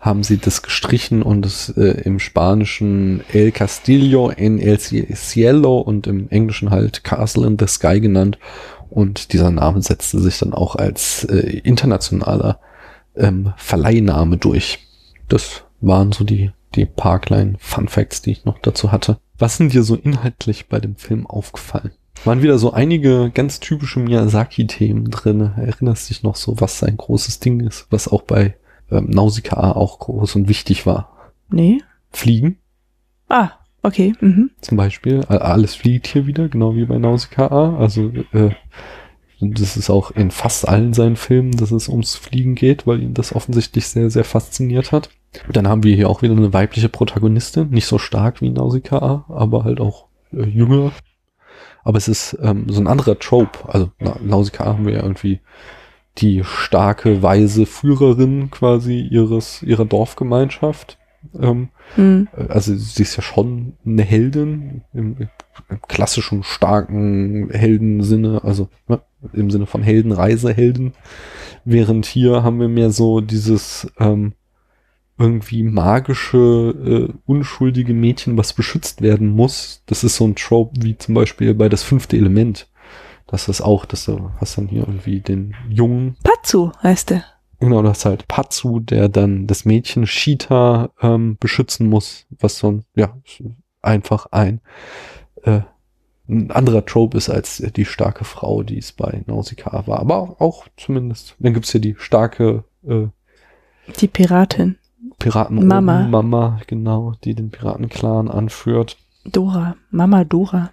[0.00, 6.06] haben sie das gestrichen und es äh, im Spanischen El Castillo en el Cielo und
[6.06, 8.38] im Englischen halt Castle in the Sky genannt
[8.90, 12.58] und dieser Name setzte sich dann auch als äh, internationaler
[13.16, 14.80] ähm, Verleihname durch.
[15.28, 19.18] Das waren so die, die paar kleinen Fun Facts, die ich noch dazu hatte.
[19.38, 21.92] Was sind dir so inhaltlich bei dem Film aufgefallen?
[22.24, 25.52] Waren wieder so einige ganz typische Miyazaki-Themen drin.
[25.56, 28.54] Erinnerst dich noch so, was sein großes Ding ist, was auch bei
[28.90, 31.32] ähm, Nausicaa auch groß und wichtig war?
[31.50, 31.78] Nee.
[32.10, 32.58] Fliegen
[33.28, 34.12] Ah, okay.
[34.20, 34.50] Mhm.
[34.60, 35.24] zum Beispiel.
[35.24, 37.76] Alles fliegt hier wieder, genau wie bei Nausicaa.
[37.78, 38.50] Also äh,
[39.40, 43.14] das ist auch in fast allen seinen Filmen, dass es ums Fliegen geht, weil ihn
[43.14, 45.08] das offensichtlich sehr, sehr fasziniert hat.
[45.50, 49.64] Dann haben wir hier auch wieder eine weibliche Protagonistin, nicht so stark wie Nausicaa, aber
[49.64, 50.92] halt auch äh, jünger.
[51.84, 53.68] Aber es ist ähm, so ein anderer Trope.
[53.68, 55.40] Also Na Nausicaa haben wir ja irgendwie
[56.18, 60.98] die starke, weise Führerin quasi ihres ihrer Dorfgemeinschaft.
[61.38, 62.28] Ähm, Mhm.
[62.48, 65.16] also sie ist ja schon eine Heldin im,
[65.68, 69.00] im klassischen starken Heldensinne, also ne,
[69.32, 70.94] im Sinne von Helden.
[71.64, 74.32] Während hier haben wir mehr so dieses ähm,
[75.18, 79.82] irgendwie magische, äh, unschuldige Mädchen, was beschützt werden muss.
[79.86, 82.68] Das ist so ein Trope wie zum Beispiel bei das fünfte Element.
[83.26, 87.24] Das ist auch, dass du hast dann hier irgendwie den Jungen, Patsu heißt er.
[87.60, 92.72] Genau, das ist halt Patsu, der dann das Mädchen Shita ähm, beschützen muss, was so
[92.72, 93.16] ein, ja,
[93.80, 94.60] einfach ein,
[95.44, 95.60] äh,
[96.28, 100.00] ein anderer Trope ist als die starke Frau, die es bei Nausicaa war.
[100.00, 101.36] Aber auch, auch zumindest.
[101.38, 103.06] Dann gibt's hier die starke äh,
[104.00, 104.76] Die Piratin.
[105.22, 106.06] Piraten Mama.
[106.08, 108.96] Mama, genau, die den Piratenclan anführt.
[109.24, 109.76] Dora.
[109.90, 110.70] Mama Dora.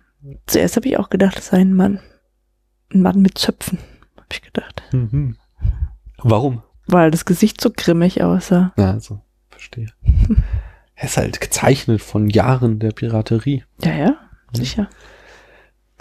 [0.48, 2.00] Zuerst habe ich auch gedacht, es sei ein Mann.
[2.94, 3.78] Ein Mann mit Zöpfen,
[4.16, 4.82] habe ich gedacht.
[4.92, 5.36] Mhm.
[6.18, 6.64] Warum?
[6.88, 8.74] Weil das Gesicht so grimmig aussah.
[8.78, 9.88] Ja, also, verstehe.
[10.96, 13.64] er ist halt gezeichnet von Jahren der Piraterie.
[13.84, 14.18] Ja, ja,
[14.52, 14.90] sicher.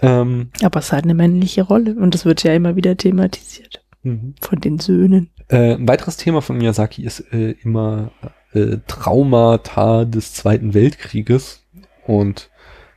[0.00, 1.94] Ähm, Aber es hat eine männliche Rolle.
[1.94, 3.84] Und das wird ja immer wieder thematisiert.
[4.02, 4.34] mhm.
[4.40, 5.30] Von den Söhnen.
[5.48, 8.10] Äh, ein weiteres Thema von Miyazaki ist äh, immer
[8.52, 11.64] äh, Traumata des Zweiten Weltkrieges.
[12.06, 12.50] Und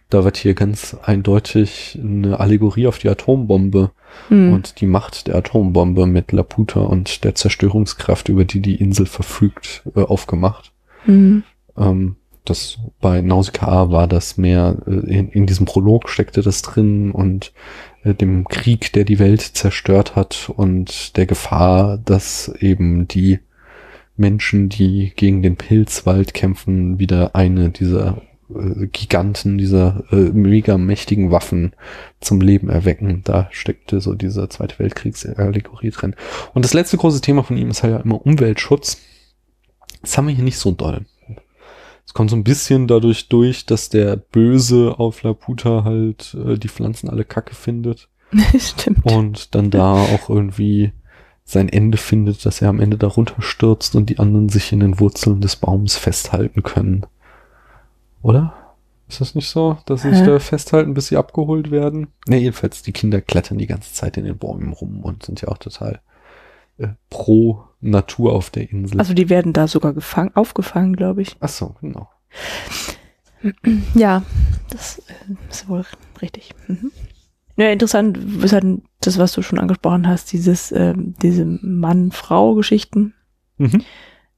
[0.09, 3.91] da wird hier ganz eindeutig eine Allegorie auf die Atombombe
[4.27, 4.53] Hm.
[4.53, 9.83] und die Macht der Atombombe mit Laputa und der Zerstörungskraft, über die die Insel verfügt,
[9.95, 10.71] äh, aufgemacht.
[11.05, 11.43] Hm.
[11.77, 17.11] Ähm, das bei Nausicaa war das mehr, äh, in, in diesem Prolog steckte das drin
[17.11, 17.53] und
[18.03, 23.39] äh, dem Krieg, der die Welt zerstört hat und der Gefahr, dass eben die
[24.17, 31.31] Menschen, die gegen den Pilzwald kämpfen, wieder eine dieser äh, Giganten, dieser äh, mega mächtigen
[31.31, 31.73] Waffen
[32.19, 33.21] zum Leben erwecken.
[33.23, 36.15] Da steckte so diese Zweite Weltkriegsallegorie drin.
[36.53, 38.97] Und das letzte große Thema von ihm ist halt ja immer Umweltschutz.
[40.01, 41.05] Das haben wir hier nicht so doll.
[42.05, 46.67] Es kommt so ein bisschen dadurch durch, dass der Böse auf Laputa halt äh, die
[46.67, 48.09] Pflanzen alle kacke findet
[48.57, 49.05] Stimmt.
[49.05, 50.91] und dann da auch irgendwie
[51.43, 54.99] sein Ende findet, dass er am Ende darunter stürzt und die anderen sich in den
[54.99, 57.05] Wurzeln des Baums festhalten können.
[58.21, 58.53] Oder?
[59.07, 62.07] Ist das nicht so, dass sie sich da festhalten, bis sie abgeholt werden?
[62.27, 65.49] Ne, jedenfalls, die Kinder klettern die ganze Zeit in den Bäumen rum und sind ja
[65.49, 65.99] auch total
[66.77, 68.99] äh, pro Natur auf der Insel.
[68.99, 71.35] Also die werden da sogar gefangen, aufgefangen, glaube ich.
[71.41, 72.09] Ach so, genau.
[73.95, 74.23] Ja,
[74.69, 75.83] das äh, ist wohl
[76.21, 76.53] richtig.
[76.67, 76.91] Mhm.
[77.61, 78.65] Ja, interessant ist halt
[79.01, 83.13] das, was du schon angesprochen hast, dieses, ähm, diese Mann-Frau-Geschichten.
[83.59, 83.83] Mhm.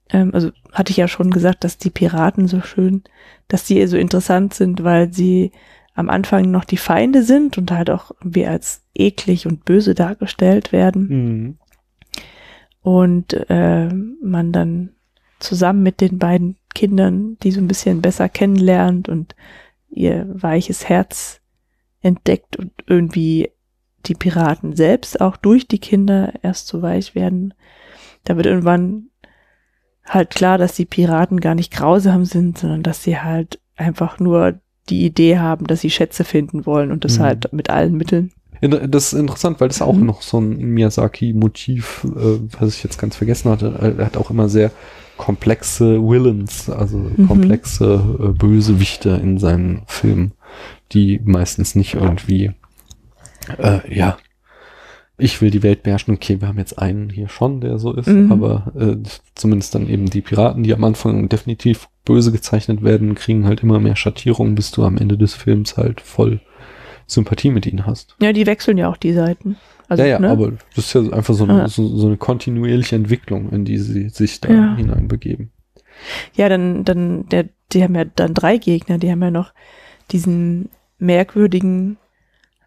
[0.09, 3.03] Ähm, also hatte ich ja schon gesagt, dass die Piraten so schön,
[3.47, 5.53] dass die so interessant sind, weil sie
[5.93, 10.73] am Anfang noch die Feinde sind und halt auch wie als eklig und böse dargestellt
[10.73, 11.07] werden.
[11.07, 11.57] Mhm.
[12.81, 14.89] und äh, man dann
[15.39, 19.33] zusammen mit den beiden Kindern die so ein bisschen besser kennenlernt und
[19.89, 21.39] ihr weiches Herz
[22.03, 23.49] entdeckt und irgendwie
[24.05, 27.53] die Piraten selbst auch durch die Kinder erst so weich werden.
[28.25, 29.07] Da wird irgendwann
[30.05, 34.59] halt klar, dass die Piraten gar nicht grausam sind, sondern dass sie halt einfach nur
[34.89, 37.23] die Idee haben, dass sie Schätze finden wollen und das Mhm.
[37.23, 38.31] halt mit allen Mitteln.
[38.61, 40.05] Das ist interessant, weil das auch Mhm.
[40.05, 43.95] noch so ein Miyazaki-Motiv, äh, was ich jetzt ganz vergessen hatte.
[43.97, 44.71] Er hat auch immer sehr
[45.17, 47.27] komplexe Villains, also Mhm.
[47.27, 50.33] komplexe äh, Bösewichte in seinen Filmen,
[50.91, 52.51] die meistens nicht irgendwie,
[53.57, 54.17] äh, ja,
[55.17, 56.13] ich will die Welt beherrschen.
[56.15, 58.31] Okay, wir haben jetzt einen hier schon, der so ist, Mhm.
[58.31, 58.97] aber äh,
[59.35, 63.79] zumindest dann eben die Piraten, die am Anfang definitiv böse gezeichnet werden, kriegen halt immer
[63.79, 66.41] mehr Schattierungen, bis du am Ende des Films halt voll
[67.05, 68.15] Sympathie mit ihnen hast.
[68.21, 69.57] Ja, die wechseln ja auch die Seiten.
[69.87, 70.29] Also, ja, ja, ne?
[70.29, 71.67] aber das ist ja einfach so eine, Ja.
[71.67, 74.75] so, so eine kontinuierliche Entwicklung, in die sie sich da Ja.
[74.75, 75.51] hineinbegeben.
[76.33, 78.97] Ja, dann, dann, der, die haben ja dann drei Gegner.
[78.97, 79.53] Die haben ja noch
[80.11, 81.97] diesen merkwürdigen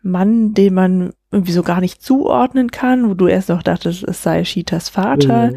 [0.02, 4.22] Mann, den man irgendwie so gar nicht zuordnen kann, wo du erst noch dachtest, es
[4.22, 5.52] sei Shitas Vater.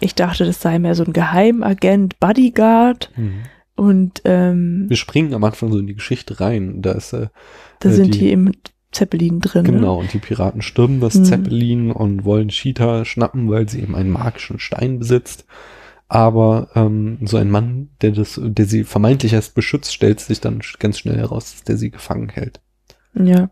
[0.00, 3.10] Ich dachte, das sei mehr so ein Geheimagent, Bodyguard.
[3.16, 3.34] Mhm.
[3.76, 6.82] Und ähm, Wir springen am Anfang so in die Geschichte rein.
[6.82, 7.28] Da ist äh,
[7.80, 8.52] da äh, sind die- die im
[8.92, 9.64] Zeppelin drin.
[9.64, 11.24] genau und die Piraten stürmen das Mhm.
[11.24, 15.46] Zeppelin und wollen Cheetah schnappen, weil sie eben einen magischen Stein besitzt.
[16.08, 20.60] Aber ähm, so ein Mann, der das, der sie vermeintlich erst beschützt, stellt sich dann
[20.78, 22.60] ganz schnell heraus, dass der sie gefangen hält.
[23.14, 23.50] Ja.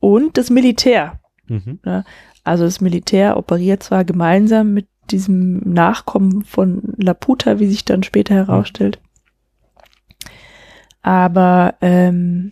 [0.00, 1.20] Und das Militär.
[1.46, 1.80] Mhm.
[2.44, 8.34] Also das Militär operiert zwar gemeinsam mit diesem Nachkommen von Laputa, wie sich dann später
[8.34, 9.00] herausstellt,
[11.06, 12.50] aber ähm,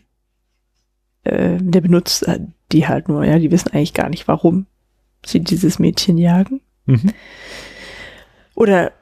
[1.24, 2.24] äh, der benutzt
[2.70, 4.66] die halt nur, ja, die wissen eigentlich gar nicht, warum
[5.26, 6.60] sie dieses Mädchen jagen.
[6.86, 7.10] Mhm.
[8.54, 8.92] Oder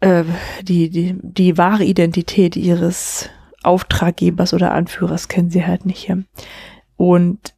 [0.00, 0.24] äh,
[0.62, 3.28] die, die, die wahre Identität ihres
[3.62, 6.08] Auftraggebers oder Anführers kennen sie halt nicht.
[6.08, 6.18] Ja.
[6.96, 7.54] Und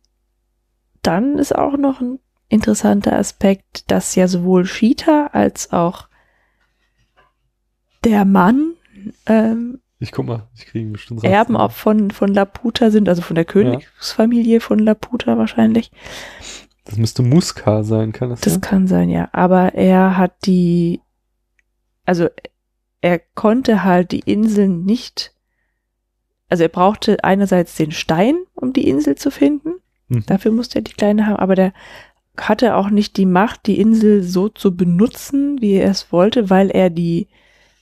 [1.03, 6.09] dann ist auch noch ein interessanter Aspekt, dass ja sowohl Sheeta als auch
[8.05, 8.75] der Mann
[9.27, 11.31] ähm, Ich guck mal, ich kriege bestimmt raus.
[11.31, 15.91] Erben auch von, von Laputa sind, also von der Königsfamilie von Laputa wahrscheinlich.
[16.85, 18.61] Das müsste Muska sein, kann das, Das sein?
[18.61, 19.29] kann sein, ja.
[19.33, 21.01] Aber er hat die,
[22.05, 22.29] also
[23.01, 25.33] er konnte halt die Inseln nicht,
[26.49, 29.75] also er brauchte einerseits den Stein, um die Insel zu finden.
[30.09, 30.25] Mhm.
[30.27, 31.73] Dafür musste er die Kleine haben, aber der
[32.37, 36.71] hatte auch nicht die Macht, die Insel so zu benutzen, wie er es wollte, weil
[36.71, 37.29] er die,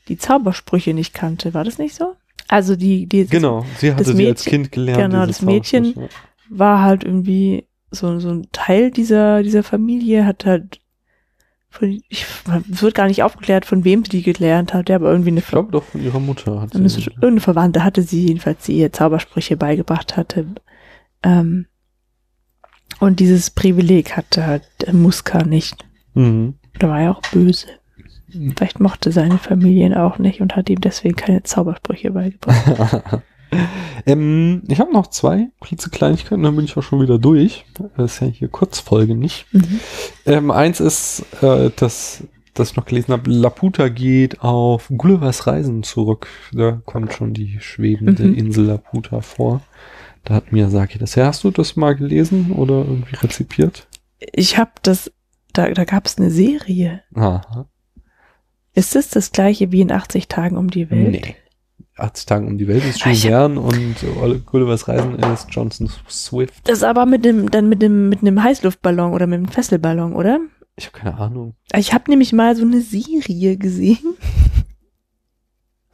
[0.08, 1.54] die Zaubersprüche nicht kannte.
[1.54, 2.14] War das nicht so?
[2.48, 5.12] Also die, die Genau, sie hatte das sie als Mädchen- Kind gelernt.
[5.12, 6.08] genau, das Mädchen-
[6.48, 10.80] war halt irgendwie so, so ein Teil dieser, dieser Familie, hat halt
[11.70, 12.26] von, ich,
[12.72, 15.40] es wird gar nicht aufgeklärt, von wem sie die gelernt hat, ja, aber irgendwie eine,
[15.40, 17.00] Ich glaube doch von ihrer Mutter hat eine, sie.
[17.02, 20.46] irgendeine Verwandte hatte sie jedenfalls, die ihr Zaubersprüche beigebracht hatte.
[21.22, 21.66] Ähm,
[22.98, 25.86] und dieses Privileg hatte halt der Muska nicht.
[26.14, 26.54] Mhm.
[26.78, 27.68] Da war er auch böse.
[28.28, 33.22] Vielleicht mochte seine Familie ihn auch nicht und hat ihm deswegen keine Zaubersprüche beigebracht.
[34.06, 35.48] Ähm, ich habe noch zwei
[35.90, 37.64] Kleinigkeiten, dann bin ich auch schon wieder durch.
[37.96, 39.46] Das ist ja hier Kurzfolge nicht.
[39.52, 39.80] Mhm.
[40.26, 45.82] Ähm, eins ist, äh, dass, dass ich noch gelesen habe, Laputa geht auf Gullivers Reisen
[45.82, 46.28] zurück.
[46.52, 48.34] Da kommt schon die schwebende Mhm.
[48.34, 49.60] Insel Laputa vor.
[50.24, 51.26] Da hat Miyazaki das her.
[51.26, 53.86] Hast du das mal gelesen oder irgendwie rezipiert?
[54.32, 55.10] Ich habe das,
[55.52, 57.02] da, da gab es eine Serie.
[57.14, 57.66] Aha.
[58.74, 61.10] Ist das das gleiche wie in 80 Tagen um die Welt?
[61.10, 61.36] Nee.
[62.00, 65.90] 80 Tage um die Welt ist Ah, Jules Verne und äh, Gullivers Reisen ist Johnson
[66.08, 66.68] Swift.
[66.68, 70.14] Das ist aber mit dem, dann mit dem, mit einem Heißluftballon oder mit einem Fesselballon,
[70.14, 70.40] oder?
[70.76, 71.54] Ich habe keine Ahnung.
[71.74, 74.16] Ich habe nämlich mal so eine Serie gesehen.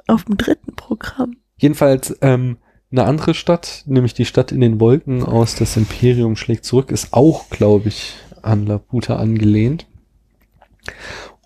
[0.07, 1.37] Auf dem dritten Programm.
[1.57, 2.59] Jedenfalls ähm,
[2.93, 7.13] eine andere Stadt, nämlich die Stadt in den Wolken aus Das Imperium schlägt zurück, ist
[7.13, 9.87] auch, glaube ich, an Laputa angelehnt.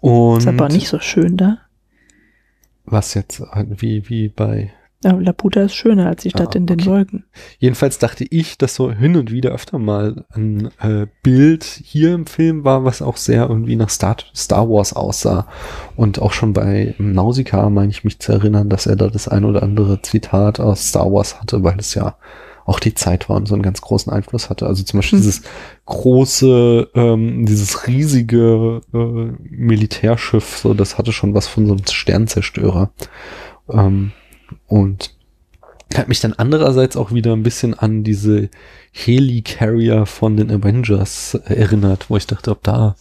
[0.01, 1.59] Und Ist aber nicht so schön da.
[2.91, 3.43] Was jetzt
[3.81, 4.73] wie wie bei
[5.05, 6.91] Aber Laputa ist schöner als die Stadt Ah, in den okay.
[6.91, 7.25] Wolken.
[7.59, 12.27] Jedenfalls dachte ich, dass so hin und wieder öfter mal ein äh, Bild hier im
[12.27, 15.47] Film war, was auch sehr irgendwie nach Star, Star Wars aussah.
[15.97, 19.45] Und auch schon bei Nausicaa meine ich mich zu erinnern, dass er da das ein
[19.45, 22.17] oder andere Zitat aus Star Wars hatte, weil es ja
[22.71, 24.67] auch die Zeit war und so einen ganz großen Einfluss hatte.
[24.67, 25.25] Also zum Beispiel Hm.
[25.25, 25.43] dieses
[25.87, 32.93] große, ähm, dieses riesige äh, Militärschiff, so das hatte schon was von so einem Sternzerstörer.
[33.69, 34.13] Ähm,
[34.69, 35.15] und
[35.97, 38.51] hat mich dann andererseits auch wieder ein bisschen an diese
[38.93, 42.95] Heli-Carrier von den Avengers erinnert, wo ich dachte, ob da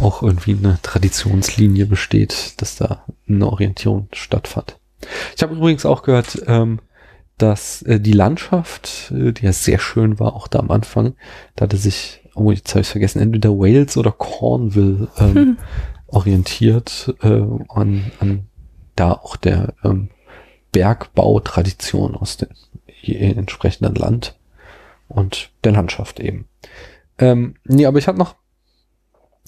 [0.00, 4.76] auch irgendwie eine Traditionslinie besteht, dass da eine Orientierung stattfand.
[5.36, 6.80] Ich habe übrigens auch gehört, ähm,
[7.38, 11.14] dass äh, die Landschaft, äh, die ja sehr schön war, auch da am Anfang,
[11.56, 15.58] da hatte sich, oh, jetzt habe ich vergessen, entweder Wales oder Cornwall ähm, Hm.
[16.06, 18.46] orientiert äh, an, an
[18.94, 20.10] da auch der ähm,
[20.70, 22.48] Bergbautradition aus dem
[23.02, 24.38] je- entsprechenden Land
[25.08, 26.46] und der Landschaft eben.
[27.18, 28.36] Ähm, nee, aber ich habe noch,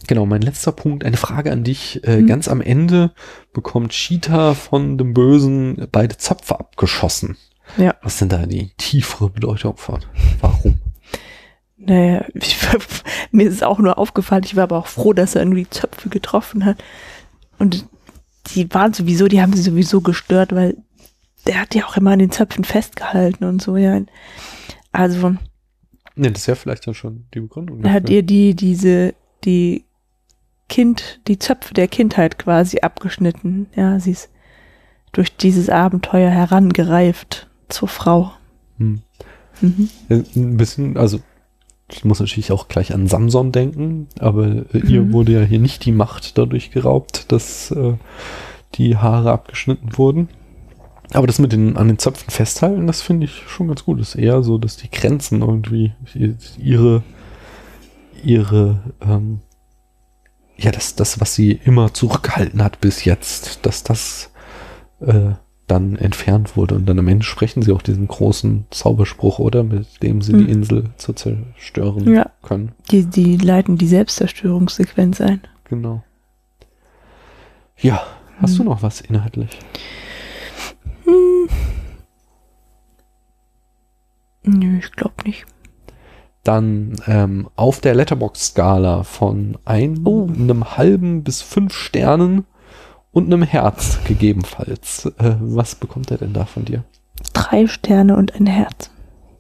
[0.09, 2.03] genau, mein letzter Punkt, eine Frage an dich.
[2.05, 2.27] Äh, Hm.
[2.27, 3.13] Ganz am Ende
[3.53, 7.37] bekommt Cheetah von dem Bösen beide Zöpfe abgeschossen.
[7.77, 7.95] Ja.
[8.03, 10.05] Was ist denn da die tiefere Bedeutung von?
[10.41, 10.79] Warum?
[11.77, 12.57] Naja, ich,
[13.31, 14.45] mir ist es auch nur aufgefallen.
[14.45, 16.83] Ich war aber auch froh, dass er irgendwie Zöpfe getroffen hat.
[17.59, 17.87] Und
[18.55, 20.77] die waren sowieso, die haben sie sowieso gestört, weil
[21.47, 24.01] der hat ja auch immer an den Zöpfen festgehalten und so, ja.
[24.93, 25.37] Also,
[26.19, 27.85] Ne, das ist ja vielleicht dann schon die Begründung.
[27.85, 29.85] er hat ihr die, diese, die
[30.69, 33.67] Kind, die Zöpfe der Kindheit quasi abgeschnitten.
[33.77, 34.31] Ja, sie ist
[35.13, 38.33] durch dieses Abenteuer herangereift zur Frau.
[38.79, 39.01] Hm.
[39.61, 39.89] Mhm.
[40.09, 41.21] Ein bisschen, also
[41.91, 45.13] ich muss natürlich auch gleich an Samson denken, aber äh, ihr Mhm.
[45.13, 47.95] wurde ja hier nicht die Macht dadurch geraubt, dass äh,
[48.75, 50.29] die Haare abgeschnitten wurden.
[51.13, 54.01] Aber das mit den an den Zöpfen festhalten, das finde ich schon ganz gut.
[54.01, 55.93] Das ist eher so, dass die Grenzen irgendwie
[56.59, 57.03] ihre
[58.25, 59.41] ihre ähm,
[60.57, 64.31] ja das das was sie immer zurückgehalten hat bis jetzt, dass das
[65.01, 65.35] äh,
[65.67, 66.75] dann entfernt wurde.
[66.77, 69.63] Und dann am Ende sprechen sie auch diesen großen Zauberspruch, oder?
[69.65, 70.47] Mit dem sie Hm.
[70.47, 72.31] die Insel zu zerstören Ja.
[72.43, 72.73] können.
[72.91, 75.41] Die, die leiten die Selbstzerstörungssequenz ein.
[75.69, 76.03] Genau.
[77.79, 78.03] Ja,
[78.41, 78.59] hast Hm.
[78.59, 79.59] du noch was inhaltlich?
[81.05, 81.49] Hm.
[84.45, 85.45] Nö, ich glaube nicht.
[86.45, 90.29] Dann ähm, auf der Letterbox-Skala von ein, Oh.
[90.33, 92.45] einem halben bis fünf Sternen
[93.17, 95.07] und einem Herz gegebenenfalls.
[95.19, 96.85] Äh, was bekommt er denn da von dir?
[97.33, 98.91] Drei Sterne und ein Herz.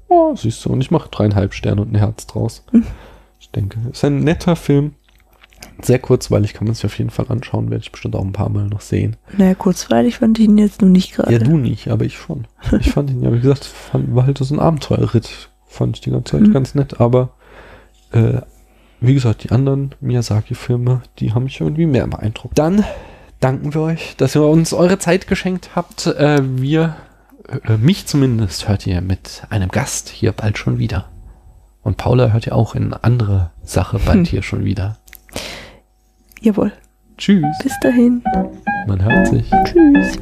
[0.09, 2.65] Oh, siehst du, und ich mache dreieinhalb Sterne und ein Herz draus.
[2.71, 2.87] Hm.
[3.39, 4.95] Ich denke, ist ein netter Film.
[5.83, 8.49] Sehr kurzweilig, kann man sich auf jeden Fall anschauen, werde ich bestimmt auch ein paar
[8.49, 9.17] Mal noch sehen.
[9.37, 11.31] Naja, kurzweilig fand ich ihn jetzt nur nicht gerade.
[11.35, 12.47] Ja, du nicht, aber ich schon.
[12.81, 15.51] Ich fand ihn ja, wie gesagt, fand, war halt so ein Abenteuerritt.
[15.67, 16.53] Fand ich die ganze Zeit Mhm.
[16.55, 17.35] ganz nett, aber
[18.13, 18.41] äh,
[19.03, 22.59] wie gesagt, die anderen Miyazaki-Filme, die haben mich irgendwie mehr beeindruckt.
[22.59, 22.83] Dann
[23.41, 26.07] danken wir euch, dass ihr uns eure Zeit geschenkt habt.
[26.07, 26.97] Äh, wir,
[27.49, 31.07] äh, mich zumindest, hört ihr mit einem Gast hier bald schon wieder.
[31.83, 34.25] Und Paula hört ihr auch in andere Sache bald Hm.
[34.31, 34.97] hier schon wieder.
[36.41, 36.73] Jawohl.
[37.19, 38.23] Tschüss, Bis dahin.
[38.87, 39.51] man hört sich.
[39.65, 40.19] Tschüss.